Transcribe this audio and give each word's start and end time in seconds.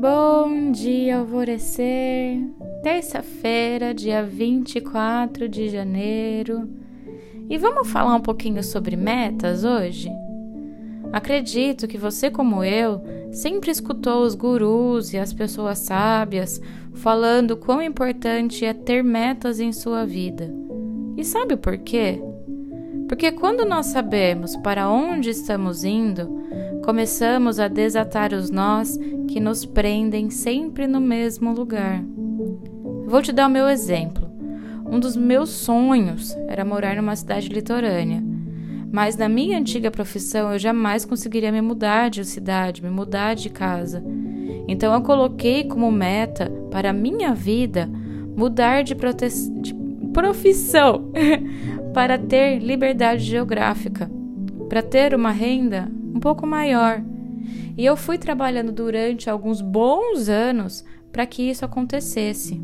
Bom 0.00 0.72
dia, 0.72 1.18
alvorecer. 1.18 2.38
Terça-feira, 2.82 3.92
dia 3.92 4.22
24 4.22 5.46
de 5.46 5.68
janeiro. 5.68 6.66
E 7.50 7.58
vamos 7.58 7.90
falar 7.90 8.14
um 8.14 8.20
pouquinho 8.22 8.64
sobre 8.64 8.96
metas 8.96 9.62
hoje? 9.62 10.10
Acredito 11.12 11.86
que 11.86 11.98
você, 11.98 12.30
como 12.30 12.64
eu, 12.64 13.02
sempre 13.30 13.70
escutou 13.70 14.22
os 14.22 14.34
gurus 14.34 15.12
e 15.12 15.18
as 15.18 15.34
pessoas 15.34 15.80
sábias 15.80 16.62
falando 16.94 17.54
quão 17.54 17.82
importante 17.82 18.64
é 18.64 18.72
ter 18.72 19.04
metas 19.04 19.60
em 19.60 19.70
sua 19.70 20.06
vida. 20.06 20.50
E 21.14 21.22
sabe 21.22 21.52
o 21.52 21.58
porquê? 21.58 22.22
Porque 23.06 23.32
quando 23.32 23.66
nós 23.66 23.86
sabemos 23.86 24.56
para 24.56 24.88
onde 24.88 25.28
estamos 25.28 25.84
indo, 25.84 26.40
começamos 26.84 27.60
a 27.60 27.68
desatar 27.68 28.32
os 28.32 28.50
nós 28.50 28.98
que 29.28 29.40
nos 29.40 29.64
prendem 29.64 30.30
sempre 30.30 30.86
no 30.86 31.00
mesmo 31.00 31.52
lugar. 31.52 32.02
Vou 33.06 33.22
te 33.22 33.32
dar 33.32 33.46
o 33.46 33.50
meu 33.50 33.68
exemplo. 33.68 34.30
Um 34.90 34.98
dos 34.98 35.16
meus 35.16 35.50
sonhos 35.50 36.36
era 36.48 36.64
morar 36.64 36.96
numa 36.96 37.14
cidade 37.14 37.48
litorânea. 37.48 38.22
Mas 38.92 39.16
na 39.16 39.28
minha 39.28 39.58
antiga 39.58 39.90
profissão 39.90 40.52
eu 40.52 40.58
jamais 40.58 41.04
conseguiria 41.04 41.52
me 41.52 41.60
mudar 41.60 42.10
de 42.10 42.24
cidade, 42.24 42.82
me 42.82 42.90
mudar 42.90 43.34
de 43.34 43.48
casa. 43.48 44.02
Então 44.66 44.92
eu 44.92 45.00
coloquei 45.02 45.64
como 45.64 45.90
meta 45.92 46.50
para 46.70 46.90
a 46.90 46.92
minha 46.92 47.32
vida 47.34 47.88
mudar 48.36 48.82
de, 48.82 48.94
de 49.60 49.74
profissão 50.12 51.12
para 51.94 52.18
ter 52.18 52.58
liberdade 52.58 53.22
geográfica, 53.24 54.10
para 54.68 54.82
ter 54.82 55.14
uma 55.14 55.30
renda 55.30 55.88
um 56.14 56.20
pouco 56.20 56.46
maior. 56.46 57.02
E 57.76 57.84
eu 57.84 57.96
fui 57.96 58.18
trabalhando 58.18 58.72
durante 58.72 59.30
alguns 59.30 59.60
bons 59.60 60.28
anos 60.28 60.84
para 61.10 61.26
que 61.26 61.42
isso 61.42 61.64
acontecesse. 61.64 62.60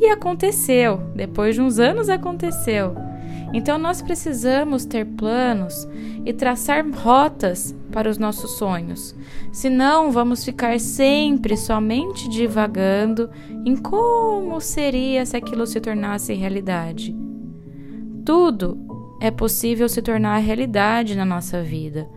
E 0.00 0.06
aconteceu, 0.06 0.98
depois 1.14 1.54
de 1.54 1.62
uns 1.62 1.78
anos 1.78 2.08
aconteceu. 2.08 2.94
Então 3.52 3.78
nós 3.78 4.00
precisamos 4.00 4.84
ter 4.84 5.04
planos 5.04 5.86
e 6.24 6.32
traçar 6.32 6.84
rotas 6.90 7.74
para 7.92 8.08
os 8.08 8.16
nossos 8.16 8.52
sonhos. 8.52 9.14
Senão 9.52 10.10
vamos 10.10 10.44
ficar 10.44 10.80
sempre 10.80 11.56
somente 11.56 12.28
divagando 12.28 13.30
em 13.64 13.76
como 13.76 14.60
seria 14.60 15.26
se 15.26 15.36
aquilo 15.36 15.66
se 15.66 15.80
tornasse 15.80 16.32
realidade. 16.32 17.14
Tudo 18.24 18.78
é 19.20 19.30
possível 19.30 19.88
se 19.88 20.00
tornar 20.00 20.38
realidade 20.38 21.14
na 21.14 21.24
nossa 21.24 21.62
vida 21.62 22.08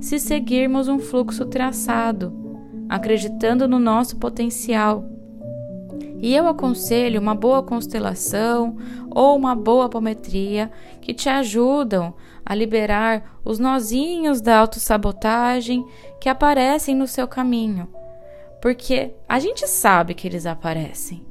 se 0.00 0.18
seguirmos 0.18 0.88
um 0.88 0.98
fluxo 0.98 1.44
traçado, 1.46 2.32
acreditando 2.88 3.68
no 3.68 3.78
nosso 3.78 4.16
potencial. 4.16 5.04
E 6.22 6.34
eu 6.34 6.46
aconselho 6.46 7.20
uma 7.20 7.34
boa 7.34 7.62
constelação 7.62 8.76
ou 9.10 9.36
uma 9.36 9.54
boa 9.54 9.86
apometria 9.86 10.70
que 11.00 11.14
te 11.14 11.28
ajudam 11.28 12.14
a 12.44 12.54
liberar 12.54 13.40
os 13.44 13.58
nozinhos 13.58 14.40
da 14.40 14.58
autossabotagem 14.58 15.86
que 16.20 16.28
aparecem 16.28 16.94
no 16.94 17.06
seu 17.06 17.26
caminho. 17.26 17.88
Porque 18.60 19.14
a 19.28 19.38
gente 19.38 19.66
sabe 19.66 20.14
que 20.14 20.28
eles 20.28 20.44
aparecem. 20.44 21.24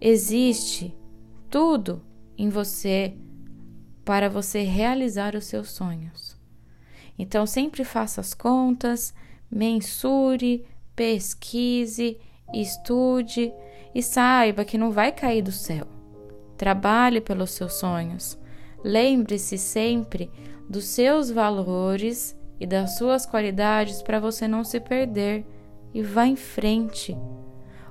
Existe 0.00 0.96
tudo 1.48 2.02
em 2.36 2.48
você 2.48 3.14
para 4.04 4.28
você 4.28 4.62
realizar 4.62 5.36
os 5.36 5.44
seus 5.44 5.70
sonhos. 5.70 6.36
Então, 7.18 7.46
sempre 7.46 7.84
faça 7.84 8.20
as 8.20 8.34
contas, 8.34 9.14
mensure, 9.50 10.64
pesquise, 10.96 12.18
estude 12.52 13.52
e 13.94 14.02
saiba 14.02 14.64
que 14.64 14.76
não 14.76 14.90
vai 14.90 15.12
cair 15.12 15.42
do 15.42 15.52
céu. 15.52 15.86
Trabalhe 16.56 17.20
pelos 17.20 17.52
seus 17.52 17.74
sonhos. 17.74 18.38
Lembre-se 18.82 19.56
sempre 19.56 20.30
dos 20.68 20.84
seus 20.86 21.30
valores 21.30 22.36
e 22.58 22.66
das 22.66 22.96
suas 22.96 23.26
qualidades 23.26 24.02
para 24.02 24.20
você 24.20 24.46
não 24.46 24.64
se 24.64 24.80
perder 24.80 25.44
e 25.92 26.02
vá 26.02 26.26
em 26.26 26.36
frente. 26.36 27.16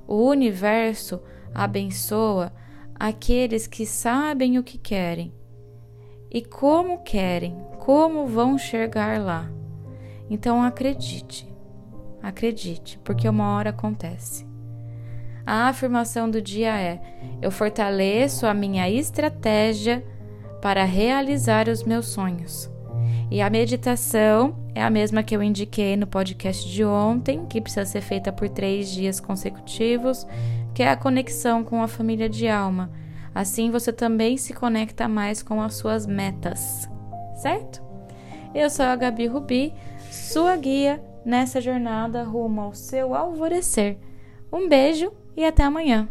O 0.08 0.28
universo 0.28 1.22
abençoa 1.54 2.54
aqueles 2.96 3.68
que 3.68 3.86
sabem 3.86 4.58
o 4.58 4.64
que 4.64 4.78
querem 4.78 5.34
e 6.34 6.42
como 6.42 7.04
querem, 7.04 7.56
como 7.80 8.26
vão 8.26 8.58
chegar 8.58 9.22
lá. 9.22 9.48
Então 10.30 10.64
acredite, 10.64 11.48
acredite, 12.22 12.98
porque 13.04 13.30
uma 13.30 13.56
hora 13.56 13.70
acontece. 13.70 14.48
A 15.46 15.68
afirmação 15.68 16.30
do 16.30 16.42
dia 16.42 16.76
é: 16.76 17.00
eu 17.42 17.52
fortaleço 17.52 18.48
a 18.48 18.54
minha 18.54 18.90
estratégia 18.90 20.04
para 20.62 20.84
realizar 20.86 21.70
os 21.70 21.84
meus 21.84 22.08
sonhos. 22.08 22.72
E 23.30 23.42
a 23.42 23.50
meditação 23.50 24.56
é 24.74 24.82
a 24.82 24.90
mesma 24.90 25.24
que 25.24 25.36
eu 25.36 25.44
indiquei 25.44 25.96
no 25.98 26.08
podcast 26.08 26.68
de 26.70 26.84
ontem, 26.84 27.46
que 27.46 27.62
precisa 27.62 27.86
ser 27.86 28.02
feita 28.02 28.32
por 28.32 28.48
três 28.48 28.90
dias 28.90 29.20
consecutivos, 29.20 30.26
que 30.74 30.82
é 30.82 30.90
a 30.90 30.96
conexão 30.96 31.64
com 31.64 31.84
a 31.84 31.88
família 31.88 32.30
de 32.30 32.48
alma 32.48 32.90
Assim 33.34 33.72
você 33.72 33.92
também 33.92 34.38
se 34.38 34.54
conecta 34.54 35.08
mais 35.08 35.42
com 35.42 35.62
as 35.62 35.76
suas 35.76 36.06
metas, 36.06 36.88
certo? 37.36 37.82
Eu 38.54 38.70
sou 38.70 38.86
a 38.86 38.96
Gabi 38.96 39.26
Rubi, 39.26 39.74
sua 40.12 40.56
guia 40.56 41.04
nessa 41.26 41.60
jornada 41.60 42.24
rumo 42.24 42.62
ao 42.62 42.74
seu 42.74 43.16
alvorecer. 43.16 43.98
Um 44.52 44.70
beijo 44.70 45.12
e 45.36 45.44
até 45.44 45.64
amanhã! 45.64 46.08